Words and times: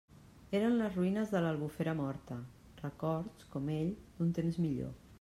Eren 0.59 0.77
les 0.79 0.95
ruïnes 0.99 1.33
de 1.35 1.41
l'Albufera 1.43 1.95
morta; 2.01 2.39
records, 2.83 3.49
com 3.55 3.73
ell, 3.79 3.97
d'un 4.21 4.37
temps 4.41 4.63
millor. 4.69 4.95